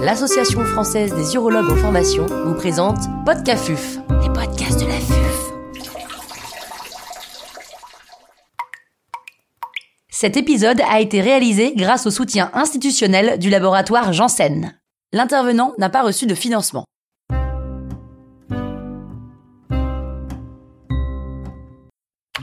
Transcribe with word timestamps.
l'Association 0.00 0.64
française 0.64 1.14
des 1.14 1.34
urologues 1.34 1.70
en 1.70 1.76
formation, 1.76 2.26
vous 2.26 2.54
présente 2.54 2.98
Podcafuf, 3.24 3.98
les 4.22 4.28
podcasts 4.28 4.80
de 4.80 4.86
la 4.86 4.94
FUF. 4.94 5.52
Cet 10.08 10.36
épisode 10.36 10.80
a 10.88 11.00
été 11.00 11.20
réalisé 11.20 11.74
grâce 11.74 12.06
au 12.06 12.10
soutien 12.10 12.50
institutionnel 12.54 13.38
du 13.38 13.50
laboratoire 13.50 14.12
Janssen. 14.12 14.78
L'intervenant 15.12 15.74
n'a 15.78 15.88
pas 15.88 16.02
reçu 16.02 16.26
de 16.26 16.34
financement. 16.34 16.84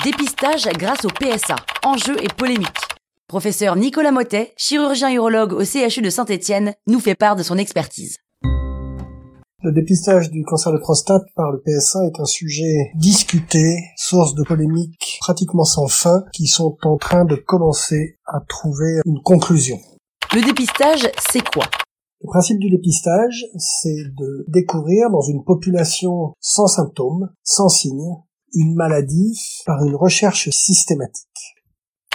Dépistage 0.04 0.68
grâce 0.78 1.04
au 1.06 1.10
PSA. 1.10 1.56
Enjeu 1.84 2.16
et 2.22 2.28
polémique. 2.28 2.85
Professeur 3.28 3.76
Nicolas 3.76 4.12
Motet, 4.12 4.54
chirurgien 4.56 5.12
urologue 5.12 5.54
au 5.54 5.66
CHU 5.66 6.04
de 6.04 6.12
Saint-Étienne, 6.12 6.76
nous 6.86 7.00
fait 7.00 7.16
part 7.16 7.36
de 7.36 7.42
son 7.42 7.58
expertise. 7.58 8.18
Le 9.64 9.72
dépistage 9.72 10.30
du 10.30 10.44
cancer 10.44 10.72
de 10.72 10.78
prostate 10.78 11.24
par 11.36 11.52
le 11.52 11.60
PSA 11.60 12.06
est 12.06 12.20
un 12.20 12.26
sujet 12.26 12.92
discuté, 12.94 13.80
source 13.98 14.36
de 14.36 14.44
polémiques 14.44 15.18
pratiquement 15.22 15.64
sans 15.64 15.88
fin, 15.88 16.24
qui 16.34 16.46
sont 16.46 16.78
en 16.84 16.98
train 16.98 17.26
de 17.26 17.36
commencer 17.36 18.20
à 18.28 18.42
trouver 18.48 19.00
une 19.06 19.24
conclusion. 19.24 19.80
Le 20.36 20.46
dépistage, 20.46 21.10
c'est 21.18 21.44
quoi? 21.50 21.66
Le 22.22 22.28
principe 22.28 22.60
du 22.60 22.70
dépistage, 22.70 23.48
c'est 23.58 24.04
de 24.20 24.46
découvrir 24.50 25.10
dans 25.10 25.22
une 25.22 25.44
population 25.44 26.34
sans 26.40 26.68
symptômes, 26.68 27.32
sans 27.44 27.70
signes, 27.70 28.18
une 28.54 28.76
maladie 28.76 29.64
par 29.66 29.84
une 29.84 29.96
recherche 29.96 30.52
systématique. 30.52 31.55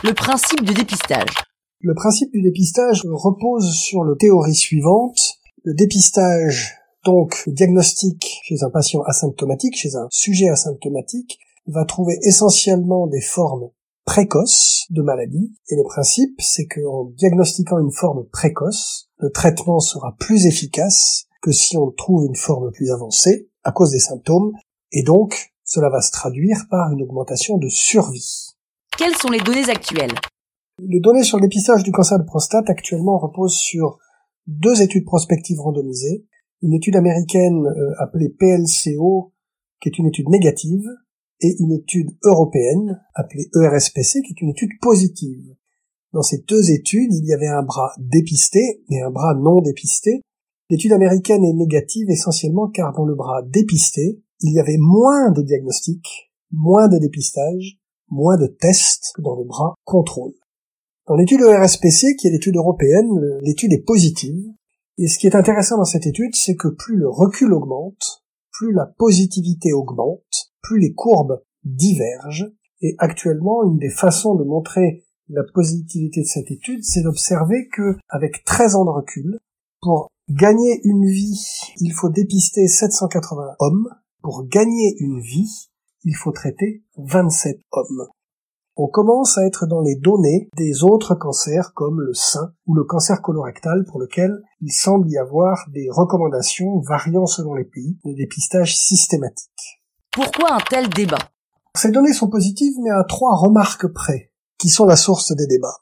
Le 0.03 0.15
principe 0.15 0.65
du 0.65 0.73
dépistage. 0.73 1.29
Le 1.81 1.93
principe 1.93 2.33
du 2.33 2.41
dépistage 2.41 3.03
repose 3.05 3.71
sur 3.75 4.03
la 4.03 4.17
théorie 4.17 4.55
suivante. 4.55 5.35
Le 5.63 5.75
dépistage, 5.75 6.79
donc 7.05 7.43
le 7.47 7.53
diagnostic 7.53 8.41
chez 8.45 8.63
un 8.63 8.71
patient 8.71 9.03
asymptomatique, 9.03 9.77
chez 9.77 9.97
un 9.97 10.09
sujet 10.11 10.49
asymptomatique, 10.49 11.39
va 11.67 11.85
trouver 11.85 12.19
essentiellement 12.23 13.09
des 13.09 13.21
formes 13.21 13.69
précoces 14.07 14.87
de 14.89 15.03
maladie. 15.03 15.53
Et 15.69 15.77
le 15.77 15.85
principe, 15.85 16.41
c'est 16.41 16.65
qu'en 16.65 17.11
diagnostiquant 17.19 17.79
une 17.79 17.93
forme 17.93 18.25
précoce, 18.33 19.11
le 19.19 19.31
traitement 19.31 19.81
sera 19.81 20.17
plus 20.19 20.47
efficace 20.47 21.27
que 21.43 21.53
si 21.53 21.77
on 21.77 21.91
trouve 21.91 22.25
une 22.25 22.37
forme 22.37 22.73
plus 22.73 22.91
avancée 22.91 23.51
à 23.65 23.73
cause 23.73 23.91
des 23.91 24.01
symptômes. 24.01 24.53
Et 24.93 25.03
donc, 25.03 25.53
cela 25.63 25.91
va 25.91 26.01
se 26.01 26.11
traduire 26.11 26.65
par 26.71 26.91
une 26.91 27.03
augmentation 27.03 27.59
de 27.59 27.69
survie. 27.69 28.57
Quelles 29.01 29.17
sont 29.17 29.31
les 29.31 29.41
données 29.41 29.71
actuelles? 29.71 30.13
Les 30.79 31.01
données 31.01 31.23
sur 31.23 31.39
le 31.39 31.45
dépistage 31.45 31.83
du 31.85 31.91
cancer 31.91 32.19
de 32.19 32.25
prostate 32.25 32.69
actuellement 32.69 33.17
reposent 33.17 33.57
sur 33.57 33.97
deux 34.47 34.83
études 34.83 35.07
prospectives 35.07 35.59
randomisées, 35.59 36.27
une 36.61 36.75
étude 36.75 36.97
américaine 36.97 37.65
euh, 37.65 37.95
appelée 37.99 38.29
PLCO, 38.29 39.33
qui 39.81 39.89
est 39.89 39.99
une 39.99 40.09
étude 40.09 40.29
négative, 40.29 40.85
et 41.41 41.57
une 41.61 41.73
étude 41.73 42.11
européenne 42.25 43.01
appelée 43.15 43.49
ERSPC, 43.55 44.21
qui 44.21 44.35
est 44.35 44.43
une 44.43 44.51
étude 44.51 44.79
positive. 44.83 45.57
Dans 46.13 46.21
ces 46.21 46.45
deux 46.47 46.71
études, 46.71 47.15
il 47.15 47.25
y 47.25 47.33
avait 47.33 47.49
un 47.49 47.63
bras 47.63 47.95
dépisté 47.97 48.85
et 48.91 49.01
un 49.01 49.11
bras 49.11 49.35
non 49.35 49.63
dépisté. 49.63 50.21
L'étude 50.69 50.93
américaine 50.93 51.43
est 51.43 51.55
négative 51.55 52.11
essentiellement 52.11 52.69
car 52.69 52.93
dans 52.93 53.07
le 53.07 53.15
bras 53.15 53.41
dépisté, 53.49 54.21
il 54.41 54.53
y 54.53 54.61
avait 54.61 54.77
moins 54.79 55.31
de 55.31 55.41
diagnostics, 55.41 56.31
moins 56.53 56.89
de 56.89 56.99
dépistage, 56.99 57.80
moins 58.11 58.37
de 58.37 58.47
tests 58.47 59.15
dans 59.19 59.37
le 59.37 59.45
bras 59.45 59.75
contrôle. 59.85 60.33
Dans 61.07 61.15
l'étude 61.15 61.41
ERSPC, 61.41 62.17
qui 62.17 62.29
est 62.29 62.31
l'étude 62.31 62.57
européenne, 62.57 63.09
l'étude 63.43 63.73
est 63.73 63.85
positive. 63.85 64.45
Et 64.99 65.09
ce 65.09 65.19
qui 65.19 65.27
est 65.27 65.35
intéressant 65.35 65.79
dans 65.79 65.85
cette 65.85 66.07
étude, 66.07 66.35
c'est 66.35 66.57
que 66.57 66.69
plus 66.69 66.97
le 66.97 67.09
recul 67.09 67.53
augmente, 67.53 68.23
plus 68.53 68.73
la 68.73 68.87
positivité 68.87 69.73
augmente, 69.73 70.53
plus 70.63 70.79
les 70.79 70.93
courbes 70.93 71.43
divergent. 71.65 72.53
Et 72.83 72.95
actuellement, 72.99 73.65
une 73.65 73.79
des 73.79 73.91
façons 73.91 74.35
de 74.35 74.45
montrer 74.45 75.05
la 75.29 75.43
positivité 75.55 76.21
de 76.21 76.27
cette 76.27 76.51
étude, 76.51 76.85
c'est 76.85 77.03
d'observer 77.03 77.69
que, 77.73 77.97
avec 78.09 78.45
13 78.45 78.77
ans 78.77 78.85
de 78.85 78.91
recul, 78.91 79.39
pour 79.81 80.09
gagner 80.29 80.81
une 80.85 81.07
vie, 81.07 81.41
il 81.79 81.93
faut 81.93 82.09
dépister 82.09 82.69
780 82.69 83.57
hommes. 83.59 83.89
Pour 84.23 84.45
gagner 84.47 84.97
une 84.99 85.21
vie, 85.21 85.70
il 86.05 86.15
faut 86.15 86.33
traiter 86.33 86.83
27 86.97 87.61
hommes. 87.73 88.09
On 88.77 88.87
commence 88.87 89.37
à 89.37 89.45
être 89.45 89.67
dans 89.67 89.83
les 89.83 89.97
données 89.97 90.49
des 90.57 90.85
autres 90.85 91.15
cancers 91.15 91.75
comme 91.75 92.01
le 92.01 92.15
sein 92.15 92.53
ou 92.67 92.75
le 92.75 92.85
cancer 92.85 93.21
colorectal 93.21 93.85
pour 93.85 94.01
lequel 94.01 94.41
il 94.61 94.73
semble 94.73 95.11
y 95.11 95.19
avoir 95.19 95.69
des 95.71 95.89
recommandations 95.91 96.81
variant 96.81 97.27
selon 97.27 97.55
les 97.55 97.65
pays 97.65 97.99
de 98.05 98.15
dépistage 98.15 98.79
systématique. 98.79 99.83
Pourquoi 100.13 100.55
un 100.55 100.61
tel 100.71 100.89
débat? 100.89 101.31
Ces 101.77 101.91
données 101.91 102.13
sont 102.13 102.31
positives 102.31 102.79
mais 102.83 102.91
à 102.91 103.05
trois 103.05 103.37
remarques 103.37 103.87
près, 103.89 104.33
qui 104.59 104.69
sont 104.69 104.87
la 104.87 104.97
source 104.97 105.35
des 105.37 105.47
débats. 105.47 105.79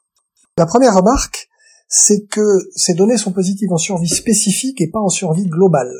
La 0.57 0.65
première 0.65 0.95
remarque, 0.95 1.47
c'est 1.87 2.25
que 2.25 2.59
ces 2.75 2.93
données 2.93 3.17
sont 3.17 3.31
positives 3.31 3.71
en 3.71 3.77
survie 3.77 4.09
spécifique 4.09 4.81
et 4.81 4.89
pas 4.89 4.99
en 4.99 5.09
survie 5.09 5.47
globale. 5.47 5.95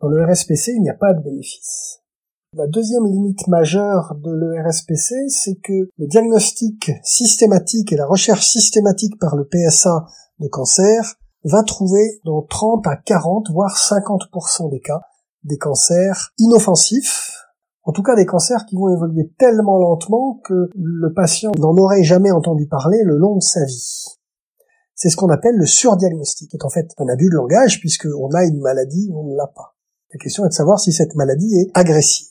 Dans 0.00 0.08
le 0.08 0.24
RSPC, 0.24 0.72
il 0.76 0.82
n'y 0.82 0.90
a 0.90 0.94
pas 0.94 1.12
de 1.12 1.22
bénéfice. 1.22 2.00
La 2.56 2.66
deuxième 2.66 3.04
limite 3.04 3.46
majeure 3.46 4.14
de 4.24 4.32
l'ERSPC, 4.32 5.28
c'est 5.28 5.56
que 5.56 5.90
le 5.98 6.06
diagnostic 6.06 6.90
systématique 7.04 7.92
et 7.92 7.96
la 7.96 8.06
recherche 8.06 8.46
systématique 8.48 9.18
par 9.20 9.36
le 9.36 9.44
PSA 9.44 10.06
de 10.38 10.48
cancer 10.48 11.16
va 11.44 11.62
trouver 11.62 12.22
dans 12.24 12.40
30 12.40 12.86
à 12.86 12.96
40, 12.96 13.50
voire 13.52 13.76
50% 13.76 14.70
des 14.70 14.80
cas, 14.80 15.02
des 15.44 15.58
cancers 15.58 16.30
inoffensifs, 16.38 17.32
en 17.82 17.92
tout 17.92 18.02
cas 18.02 18.16
des 18.16 18.24
cancers 18.24 18.64
qui 18.64 18.76
vont 18.76 18.88
évoluer 18.94 19.30
tellement 19.38 19.76
lentement 19.76 20.40
que 20.42 20.70
le 20.74 21.12
patient 21.12 21.52
n'en 21.58 21.76
aurait 21.76 22.02
jamais 22.02 22.30
entendu 22.30 22.66
parler 22.66 23.02
le 23.04 23.18
long 23.18 23.36
de 23.36 23.42
sa 23.42 23.62
vie. 23.66 24.06
C'est 24.94 25.10
ce 25.10 25.16
qu'on 25.16 25.28
appelle 25.28 25.56
le 25.56 25.66
surdiagnostic, 25.66 26.50
qui 26.50 26.56
est 26.56 26.64
en 26.64 26.70
fait 26.70 26.94
un 26.96 27.08
abus 27.08 27.28
de 27.28 27.36
langage 27.36 27.78
puisqu'on 27.78 28.30
a 28.30 28.44
une 28.46 28.60
maladie 28.60 29.10
ou 29.12 29.20
on 29.20 29.32
ne 29.32 29.36
l'a 29.36 29.48
pas. 29.48 29.76
La 30.14 30.18
question 30.18 30.46
est 30.46 30.48
de 30.48 30.54
savoir 30.54 30.80
si 30.80 30.92
cette 30.92 31.14
maladie 31.14 31.54
est 31.54 31.70
agressive. 31.74 32.28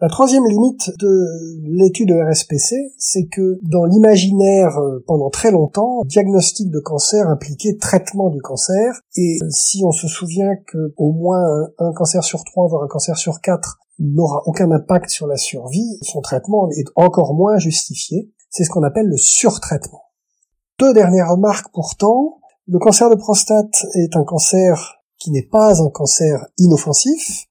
La 0.00 0.08
troisième 0.08 0.46
limite 0.46 0.92
de 1.00 1.26
l'étude 1.64 2.10
de 2.10 2.14
RSPC, 2.14 2.94
c'est 2.98 3.26
que 3.26 3.58
dans 3.62 3.84
l'imaginaire 3.84 4.78
euh, 4.78 5.02
pendant 5.08 5.28
très 5.28 5.50
longtemps, 5.50 6.04
diagnostic 6.04 6.70
de 6.70 6.78
cancer 6.78 7.26
impliquait 7.26 7.76
traitement 7.78 8.30
du 8.30 8.40
cancer, 8.40 9.00
et 9.16 9.38
si 9.50 9.82
on 9.84 9.90
se 9.90 10.06
souvient 10.06 10.54
que 10.68 10.94
au 10.96 11.10
moins 11.10 11.42
un, 11.78 11.92
cancer 11.94 12.22
sur 12.22 12.44
trois, 12.44 12.68
voire 12.68 12.84
un 12.84 12.86
cancer 12.86 13.16
sur 13.16 13.40
quatre, 13.40 13.80
n'aura 13.98 14.42
aucun 14.46 14.70
impact 14.70 15.10
sur 15.10 15.26
la 15.26 15.36
survie, 15.36 15.98
son 16.02 16.20
traitement 16.20 16.68
est 16.70 16.86
encore 16.94 17.34
moins 17.34 17.58
justifié. 17.58 18.30
C'est 18.50 18.62
ce 18.62 18.70
qu'on 18.70 18.84
appelle 18.84 19.08
le 19.08 19.16
surtraitement. 19.16 20.02
Deux 20.78 20.94
dernières 20.94 21.32
remarques 21.32 21.72
pourtant. 21.72 22.38
Le 22.68 22.78
cancer 22.78 23.10
de 23.10 23.16
prostate 23.16 23.84
est 23.94 24.14
un 24.14 24.22
cancer 24.22 24.94
qui 25.18 25.32
n'est 25.32 25.48
pas 25.50 25.82
un 25.82 25.90
cancer 25.90 26.46
inoffensif, 26.56 27.47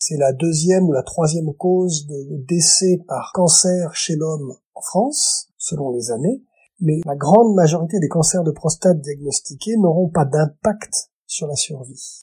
c'est 0.00 0.16
la 0.16 0.32
deuxième 0.32 0.88
ou 0.88 0.92
la 0.92 1.02
troisième 1.02 1.52
cause 1.54 2.06
de 2.06 2.36
décès 2.48 3.02
par 3.06 3.32
cancer 3.34 3.94
chez 3.94 4.16
l'homme 4.16 4.54
en 4.74 4.80
France, 4.80 5.50
selon 5.58 5.90
les 5.90 6.10
années, 6.10 6.42
mais 6.80 7.00
la 7.04 7.14
grande 7.14 7.54
majorité 7.54 8.00
des 8.00 8.08
cancers 8.08 8.42
de 8.42 8.50
prostate 8.50 9.00
diagnostiqués 9.00 9.76
n'auront 9.76 10.08
pas 10.08 10.24
d'impact 10.24 11.10
sur 11.26 11.46
la 11.46 11.54
survie. 11.54 12.22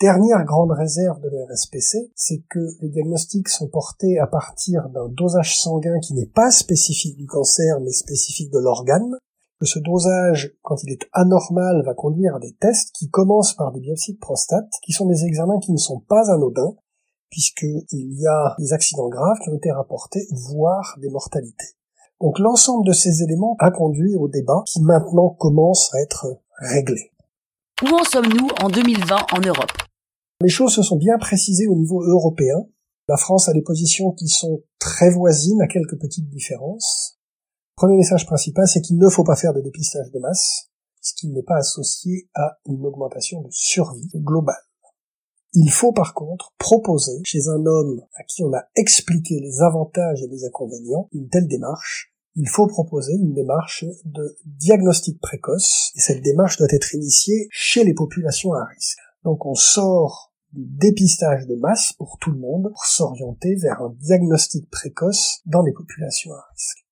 Dernière 0.00 0.44
grande 0.44 0.70
réserve 0.70 1.20
de 1.20 1.28
l'ERSPC, 1.28 2.12
c'est 2.14 2.44
que 2.48 2.60
les 2.80 2.88
diagnostics 2.88 3.48
sont 3.48 3.66
portés 3.66 4.20
à 4.20 4.28
partir 4.28 4.88
d'un 4.90 5.08
dosage 5.08 5.58
sanguin 5.58 5.98
qui 6.00 6.14
n'est 6.14 6.30
pas 6.32 6.52
spécifique 6.52 7.16
du 7.16 7.26
cancer 7.26 7.80
mais 7.80 7.90
spécifique 7.90 8.52
de 8.52 8.60
l'organe, 8.60 9.18
que 9.58 9.66
ce 9.66 9.80
dosage, 9.80 10.54
quand 10.62 10.84
il 10.84 10.92
est 10.92 11.08
anormal, 11.12 11.82
va 11.84 11.94
conduire 11.94 12.36
à 12.36 12.38
des 12.38 12.54
tests 12.60 12.94
qui 12.94 13.10
commencent 13.10 13.54
par 13.54 13.72
des 13.72 13.80
biopsies 13.80 14.14
de 14.14 14.20
prostate, 14.20 14.70
qui 14.84 14.92
sont 14.92 15.06
des 15.06 15.24
examens 15.24 15.58
qui 15.58 15.72
ne 15.72 15.78
sont 15.78 15.98
pas 15.98 16.30
anodins, 16.30 16.76
puisqu'il 17.30 17.84
y 17.90 18.26
a 18.26 18.54
des 18.58 18.72
accidents 18.72 19.08
graves 19.08 19.38
qui 19.42 19.50
ont 19.50 19.56
été 19.56 19.70
rapportés, 19.70 20.26
voire 20.50 20.96
des 21.00 21.10
mortalités. 21.10 21.74
Donc 22.20 22.38
l'ensemble 22.38 22.86
de 22.86 22.92
ces 22.92 23.22
éléments 23.22 23.56
a 23.60 23.70
conduit 23.70 24.16
au 24.16 24.28
débat 24.28 24.62
qui 24.66 24.82
maintenant 24.82 25.30
commence 25.30 25.94
à 25.94 26.00
être 26.00 26.40
réglé. 26.58 27.12
Où 27.82 27.94
en 27.94 28.02
sommes-nous 28.02 28.48
en 28.60 28.68
2020 28.68 29.16
en 29.32 29.40
Europe? 29.40 29.72
Les 30.40 30.48
choses 30.48 30.74
se 30.74 30.82
sont 30.82 30.96
bien 30.96 31.16
précisées 31.18 31.68
au 31.68 31.76
niveau 31.76 32.02
européen. 32.02 32.66
La 33.08 33.16
France 33.16 33.48
a 33.48 33.52
des 33.52 33.62
positions 33.62 34.12
qui 34.12 34.28
sont 34.28 34.62
très 34.78 35.10
voisines 35.10 35.60
à 35.60 35.66
quelques 35.66 35.98
petites 35.98 36.28
différences. 36.28 37.18
Premier 37.76 37.96
message 37.96 38.26
principal, 38.26 38.66
c'est 38.66 38.80
qu'il 38.80 38.98
ne 38.98 39.08
faut 39.08 39.24
pas 39.24 39.36
faire 39.36 39.54
de 39.54 39.60
dépistage 39.60 40.10
de 40.10 40.18
masse, 40.18 40.70
puisqu'il 41.00 41.32
n'est 41.32 41.44
pas 41.44 41.58
associé 41.58 42.28
à 42.34 42.58
une 42.66 42.84
augmentation 42.84 43.42
de 43.42 43.48
survie 43.50 44.10
globale. 44.16 44.56
Il 45.60 45.72
faut 45.72 45.90
par 45.90 46.14
contre 46.14 46.54
proposer 46.56 47.20
chez 47.24 47.48
un 47.48 47.66
homme 47.66 48.00
à 48.14 48.22
qui 48.22 48.44
on 48.44 48.54
a 48.54 48.62
expliqué 48.76 49.40
les 49.40 49.60
avantages 49.60 50.22
et 50.22 50.28
les 50.28 50.44
inconvénients 50.44 51.08
une 51.12 51.28
telle 51.28 51.48
démarche. 51.48 52.14
il 52.36 52.48
faut 52.48 52.68
proposer 52.68 53.14
une 53.14 53.34
démarche 53.34 53.84
de 54.04 54.38
diagnostic 54.44 55.20
précoce, 55.20 55.90
et 55.96 56.00
cette 56.00 56.22
démarche 56.22 56.58
doit 56.58 56.68
être 56.70 56.94
initiée 56.94 57.48
chez 57.50 57.82
les 57.82 57.92
populations 57.92 58.52
à 58.52 58.64
risque. 58.66 59.00
Donc 59.24 59.46
on 59.46 59.56
sort 59.56 60.32
du 60.52 60.64
dépistage 60.64 61.48
de 61.48 61.56
masse 61.56 61.92
pour 61.94 62.18
tout 62.20 62.30
le 62.30 62.38
monde 62.38 62.68
pour 62.70 62.84
s'orienter 62.84 63.56
vers 63.56 63.82
un 63.82 63.92
diagnostic 63.98 64.70
précoce 64.70 65.40
dans 65.44 65.62
les 65.62 65.72
populations 65.72 66.34
à 66.34 66.44
risque. 66.52 66.86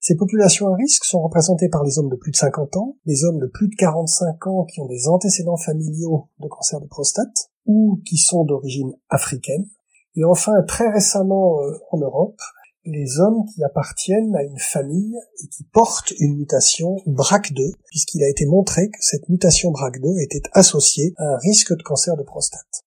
Ces 0.00 0.16
populations 0.16 0.72
à 0.72 0.76
risque 0.76 1.04
sont 1.04 1.20
représentées 1.20 1.68
par 1.68 1.84
les 1.84 1.98
hommes 1.98 2.08
de 2.08 2.16
plus 2.16 2.30
de 2.30 2.36
50 2.36 2.74
ans, 2.78 2.96
les 3.04 3.24
hommes 3.24 3.38
de 3.38 3.48
plus 3.48 3.68
de 3.68 3.74
45 3.74 4.46
ans 4.46 4.64
qui 4.64 4.80
ont 4.80 4.86
des 4.86 5.08
antécédents 5.08 5.58
familiaux 5.58 6.30
de 6.38 6.48
cancer 6.48 6.80
de 6.80 6.86
prostate 6.86 7.50
ou 7.66 8.00
qui 8.04 8.16
sont 8.16 8.44
d'origine 8.44 8.92
africaine, 9.08 9.68
et 10.16 10.24
enfin 10.24 10.62
très 10.66 10.90
récemment 10.90 11.60
euh, 11.60 11.78
en 11.90 11.98
Europe, 11.98 12.40
les 12.86 13.18
hommes 13.18 13.44
qui 13.52 13.64
appartiennent 13.64 14.34
à 14.36 14.44
une 14.44 14.58
famille 14.58 15.16
et 15.42 15.48
qui 15.48 15.64
portent 15.64 16.12
une 16.20 16.36
mutation 16.36 16.96
BRAC2, 17.06 17.74
puisqu'il 17.88 18.22
a 18.22 18.28
été 18.28 18.46
montré 18.46 18.88
que 18.88 18.98
cette 19.00 19.28
mutation 19.28 19.72
BRAC2 19.72 20.22
était 20.22 20.48
associée 20.52 21.12
à 21.16 21.24
un 21.24 21.38
risque 21.38 21.76
de 21.76 21.82
cancer 21.82 22.16
de 22.16 22.22
prostate. 22.22 22.84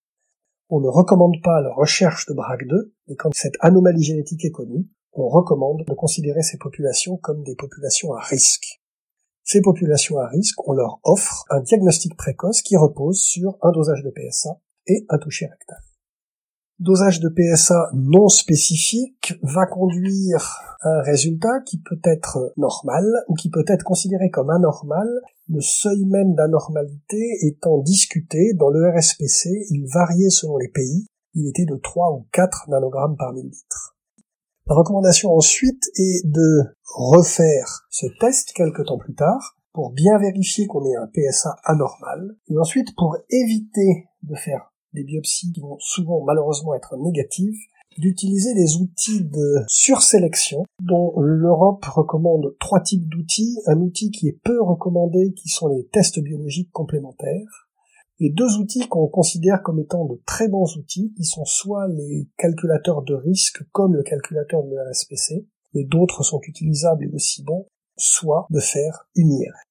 On 0.70 0.80
ne 0.80 0.88
recommande 0.88 1.36
pas 1.44 1.62
la 1.62 1.74
recherche 1.74 2.26
de 2.28 2.34
BRAC2, 2.34 2.92
mais 3.08 3.16
quand 3.16 3.32
cette 3.34 3.56
anomalie 3.60 4.04
génétique 4.04 4.46
est 4.46 4.52
connue, 4.52 4.88
on 5.14 5.28
recommande 5.28 5.84
de 5.86 5.94
considérer 5.94 6.44
ces 6.44 6.58
populations 6.58 7.18
comme 7.18 7.44
des 7.44 7.56
populations 7.56 8.14
à 8.14 8.22
risque. 8.22 8.80
Ces 9.44 9.62
populations 9.62 10.20
à 10.20 10.28
risque, 10.28 10.66
on 10.68 10.74
leur 10.74 11.00
offre 11.04 11.44
un 11.50 11.60
diagnostic 11.62 12.16
précoce 12.16 12.62
qui 12.62 12.78
repose 12.78 13.20
sur 13.20 13.58
un 13.62 13.72
dosage 13.72 14.04
de 14.04 14.12
PSA 14.12 14.60
et 14.90 15.06
un 15.10 15.18
toucher 15.18 15.46
rectal. 15.46 15.78
Dosage 16.80 17.20
de 17.20 17.28
PSA 17.28 17.90
non 17.94 18.30
spécifique 18.30 19.34
va 19.42 19.66
conduire 19.66 20.62
à 20.80 20.90
un 20.90 21.02
résultat 21.02 21.60
qui 21.66 21.78
peut 21.78 22.00
être 22.06 22.54
normal 22.56 23.06
ou 23.28 23.34
qui 23.34 23.50
peut 23.50 23.66
être 23.68 23.84
considéré 23.84 24.30
comme 24.30 24.50
anormal, 24.50 25.10
le 25.50 25.60
seuil 25.60 26.06
même 26.06 26.36
d'anormalité 26.36 27.18
étant 27.42 27.80
discuté 27.80 28.54
dans 28.54 28.70
le 28.70 28.90
RSPC, 28.90 29.50
il 29.72 29.88
variait 29.94 30.30
selon 30.30 30.58
les 30.58 30.70
pays, 30.70 31.06
il 31.34 31.50
était 31.50 31.66
de 31.66 31.76
3 31.76 32.14
ou 32.14 32.28
4 32.32 32.70
nanogrammes 32.70 33.18
par 33.18 33.34
millilitre. 33.34 33.98
La 34.68 34.76
recommandation 34.76 35.34
ensuite 35.36 35.84
est 35.96 36.26
de 36.26 36.64
refaire 36.86 37.88
ce 37.90 38.06
test 38.22 38.54
quelques 38.54 38.86
temps 38.86 38.98
plus 38.98 39.16
tard 39.16 39.58
pour 39.74 39.92
bien 39.92 40.18
vérifier 40.18 40.66
qu'on 40.68 40.86
ait 40.86 40.96
un 40.96 41.08
PSA 41.08 41.58
anormal 41.66 42.36
et 42.48 42.58
ensuite 42.58 42.96
pour 42.96 43.18
éviter 43.30 44.08
de 44.24 44.36
faire 44.36 44.72
des 44.94 45.04
biopsies 45.04 45.52
qui 45.52 45.62
vont 45.62 45.78
souvent 45.80 46.24
malheureusement 46.24 46.74
être 46.74 46.98
négatives, 46.98 47.58
d'utiliser 47.98 48.54
des 48.54 48.78
outils 48.78 49.24
de 49.24 49.64
sursélection 49.68 50.64
dont 50.82 51.20
l'Europe 51.20 51.84
recommande 51.86 52.56
trois 52.60 52.82
types 52.82 53.08
d'outils. 53.10 53.58
Un 53.66 53.82
outil 53.82 54.12
qui 54.12 54.28
est 54.28 54.40
peu 54.44 54.62
recommandé 54.62 55.34
qui 55.34 55.50
sont 55.50 55.68
les 55.68 55.86
tests 55.88 56.20
biologiques 56.20 56.72
complémentaires 56.72 57.68
et 58.22 58.30
deux 58.30 58.58
outils 58.58 58.88
qu'on 58.88 59.08
considère 59.08 59.64
comme 59.64 59.80
étant 59.80 60.06
de 60.06 60.22
très 60.26 60.48
bons 60.48 60.78
outils 60.78 61.14
qui 61.16 61.24
sont 61.24 61.46
soit 61.46 61.88
les 61.88 62.28
calculateurs 62.38 63.02
de 63.02 63.16
risque 63.16 63.64
comme 63.72 63.96
le 63.96 64.04
calculateur 64.04 64.64
de 64.64 64.76
l'RSPC 64.76 65.48
mais 65.74 65.84
d'autres 65.84 66.24
sont 66.24 66.42
utilisables 66.48 67.06
et 67.06 67.14
aussi 67.14 67.44
bons, 67.44 67.68
soit 67.98 68.48
de 68.50 68.60
faire 68.60 69.08
une 69.16 69.32
IRM. 69.32 69.69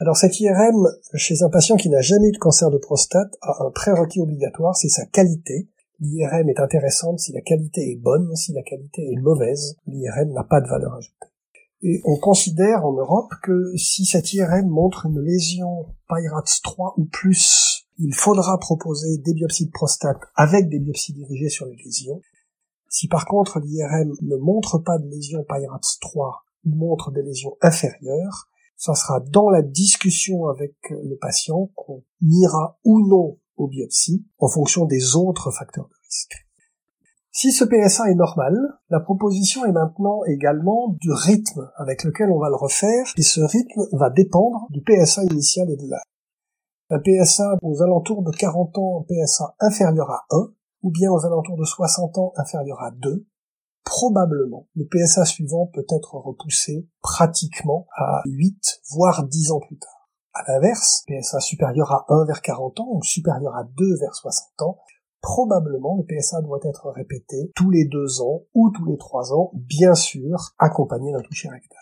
Alors 0.00 0.16
cet 0.16 0.38
IRM, 0.38 0.86
chez 1.14 1.42
un 1.42 1.50
patient 1.50 1.74
qui 1.76 1.88
n'a 1.88 2.00
jamais 2.00 2.28
eu 2.28 2.32
de 2.32 2.38
cancer 2.38 2.70
de 2.70 2.78
prostate, 2.78 3.36
a 3.42 3.64
un 3.64 3.70
prérequis 3.72 4.20
obligatoire, 4.20 4.76
c'est 4.76 4.88
sa 4.88 5.04
qualité. 5.06 5.68
L'IRM 5.98 6.48
est 6.48 6.60
intéressante 6.60 7.18
si 7.18 7.32
la 7.32 7.40
qualité 7.40 7.90
est 7.90 7.96
bonne, 7.96 8.36
si 8.36 8.52
la 8.52 8.62
qualité 8.62 9.02
est 9.02 9.20
mauvaise, 9.20 9.76
l'IRM 9.88 10.32
n'a 10.32 10.44
pas 10.44 10.60
de 10.60 10.68
valeur 10.68 10.94
ajoutée. 10.94 11.26
Et 11.82 12.00
on 12.04 12.16
considère 12.16 12.86
en 12.86 12.92
Europe 12.92 13.32
que 13.42 13.76
si 13.76 14.04
cet 14.04 14.32
IRM 14.32 14.68
montre 14.68 15.06
une 15.06 15.20
lésion 15.20 15.86
PIRATS 16.08 16.60
3 16.62 16.94
ou 16.96 17.06
plus, 17.06 17.84
il 17.98 18.14
faudra 18.14 18.56
proposer 18.58 19.18
des 19.18 19.34
biopsies 19.34 19.66
de 19.66 19.72
prostate 19.72 20.20
avec 20.36 20.68
des 20.68 20.78
biopsies 20.78 21.12
dirigées 21.12 21.48
sur 21.48 21.66
les 21.66 21.76
lésions. 21.84 22.20
Si 22.88 23.08
par 23.08 23.26
contre 23.26 23.58
l'IRM 23.58 24.12
ne 24.22 24.36
montre 24.36 24.78
pas 24.78 24.98
de 24.98 25.08
lésion 25.08 25.42
PIRATS 25.42 25.98
3 26.00 26.44
ou 26.66 26.70
montre 26.76 27.10
des 27.10 27.22
lésions 27.22 27.56
inférieures, 27.62 28.48
ça 28.78 28.94
sera 28.94 29.20
dans 29.20 29.50
la 29.50 29.60
discussion 29.60 30.46
avec 30.46 30.76
le 30.90 31.16
patient 31.16 31.70
qu'on 31.74 32.04
ira 32.22 32.78
ou 32.84 33.06
non 33.06 33.38
aux 33.56 33.66
biopsies 33.66 34.24
en 34.38 34.48
fonction 34.48 34.86
des 34.86 35.16
autres 35.16 35.50
facteurs 35.50 35.88
de 35.88 35.94
risque. 36.06 36.48
Si 37.32 37.52
ce 37.52 37.64
PSA 37.64 38.10
est 38.10 38.14
normal, 38.14 38.54
la 38.88 39.00
proposition 39.00 39.64
est 39.64 39.72
maintenant 39.72 40.24
également 40.24 40.96
du 41.00 41.12
rythme 41.12 41.70
avec 41.76 42.04
lequel 42.04 42.30
on 42.30 42.38
va 42.38 42.48
le 42.48 42.56
refaire, 42.56 43.12
et 43.16 43.22
ce 43.22 43.40
rythme 43.40 43.82
va 43.92 44.10
dépendre 44.10 44.66
du 44.70 44.80
PSA 44.82 45.24
initial 45.24 45.70
et 45.70 45.76
de 45.76 45.88
l'âge. 45.88 46.02
Un 46.90 46.98
PSA 46.98 47.58
aux 47.62 47.82
alentours 47.82 48.22
de 48.22 48.30
40 48.30 48.78
ans, 48.78 49.00
un 49.00 49.04
PSA 49.04 49.54
inférieur 49.60 50.10
à 50.10 50.24
1, 50.30 50.48
ou 50.82 50.90
bien 50.90 51.10
aux 51.10 51.24
alentours 51.26 51.58
de 51.58 51.64
60 51.64 52.18
ans 52.18 52.32
inférieur 52.36 52.80
à 52.80 52.90
2, 52.92 53.26
probablement 53.88 54.68
le 54.74 54.84
PSA 54.84 55.24
suivant 55.24 55.66
peut 55.72 55.86
être 55.88 56.14
repoussé 56.16 56.86
pratiquement 57.00 57.86
à 57.96 58.20
8 58.26 58.82
voire 58.90 59.26
10 59.26 59.52
ans 59.52 59.60
plus 59.60 59.78
tard. 59.78 60.10
À 60.34 60.42
l'inverse, 60.46 61.04
PSA 61.08 61.40
supérieur 61.40 61.90
à 61.92 62.04
1 62.10 62.26
vers 62.26 62.42
40 62.42 62.80
ans 62.80 62.88
ou 62.90 63.02
supérieur 63.02 63.56
à 63.56 63.64
2 63.64 63.96
vers 63.98 64.14
60 64.14 64.60
ans, 64.60 64.78
probablement 65.22 65.96
le 65.96 66.04
PSA 66.04 66.42
doit 66.42 66.60
être 66.64 66.90
répété 66.90 67.50
tous 67.56 67.70
les 67.70 67.86
2 67.86 68.20
ans 68.20 68.42
ou 68.52 68.70
tous 68.76 68.84
les 68.84 68.98
3 68.98 69.32
ans, 69.32 69.52
bien 69.54 69.94
sûr, 69.94 70.50
accompagné 70.58 71.10
d'un 71.10 71.22
toucher 71.22 71.48
rectal. 71.48 71.78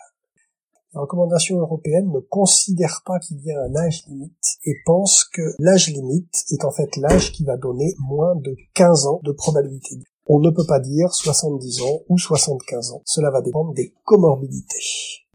La 0.93 1.01
recommandation 1.01 1.57
européenne 1.57 2.09
ne 2.09 2.21
considère 2.21 3.01
pas 3.05 3.19
qu'il 3.19 3.41
y 3.43 3.51
a 3.51 3.61
un 3.61 3.75
âge 3.75 4.05
limite 4.07 4.57
et 4.63 4.75
pense 4.85 5.25
que 5.25 5.41
l'âge 5.59 5.89
limite 5.89 6.45
est 6.51 6.63
en 6.63 6.71
fait 6.71 6.95
l'âge 6.95 7.33
qui 7.33 7.43
va 7.43 7.57
donner 7.57 7.93
moins 7.99 8.35
de 8.37 8.55
15 8.75 9.07
ans 9.07 9.19
de 9.23 9.33
probabilité 9.33 9.97
on 10.29 10.39
ne 10.39 10.49
peut 10.49 10.65
pas 10.67 10.79
dire 10.79 11.13
70 11.13 11.81
ans 11.81 12.01
ou 12.09 12.17
75 12.17 12.91
ans. 12.91 13.01
Cela 13.05 13.31
va 13.31 13.41
dépendre 13.41 13.73
des 13.73 13.93
comorbidités. 14.03 15.25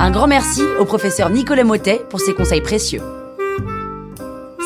Un 0.00 0.10
grand 0.12 0.28
merci 0.28 0.62
au 0.80 0.84
professeur 0.84 1.28
Nicolas 1.30 1.64
Motet 1.64 2.00
pour 2.08 2.20
ses 2.20 2.34
conseils 2.34 2.60
précieux. 2.60 3.02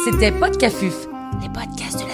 C'était 0.05 0.33
Podcafuf, 0.33 1.09
les 1.41 1.49
podcasts 1.49 2.01
de 2.01 2.07
la. 2.07 2.12